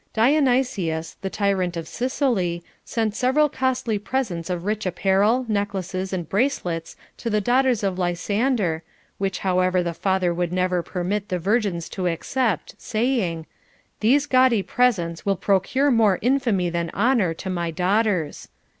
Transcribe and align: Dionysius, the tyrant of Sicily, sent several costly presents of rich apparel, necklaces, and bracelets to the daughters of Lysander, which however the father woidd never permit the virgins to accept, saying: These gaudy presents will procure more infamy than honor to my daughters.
Dionysius, 0.13 1.13
the 1.21 1.29
tyrant 1.29 1.77
of 1.77 1.87
Sicily, 1.87 2.63
sent 2.83 3.15
several 3.15 3.47
costly 3.49 3.99
presents 3.99 4.49
of 4.49 4.65
rich 4.65 4.87
apparel, 4.87 5.45
necklaces, 5.47 6.11
and 6.11 6.27
bracelets 6.27 6.95
to 7.17 7.29
the 7.29 7.39
daughters 7.39 7.83
of 7.83 7.99
Lysander, 7.99 8.81
which 9.19 9.37
however 9.45 9.83
the 9.83 9.93
father 9.93 10.33
woidd 10.33 10.51
never 10.51 10.81
permit 10.81 11.29
the 11.29 11.37
virgins 11.37 11.87
to 11.89 12.07
accept, 12.07 12.73
saying: 12.79 13.45
These 13.99 14.25
gaudy 14.25 14.63
presents 14.63 15.23
will 15.23 15.35
procure 15.35 15.91
more 15.91 16.17
infamy 16.23 16.71
than 16.71 16.89
honor 16.95 17.35
to 17.35 17.51
my 17.51 17.69
daughters. 17.69 18.49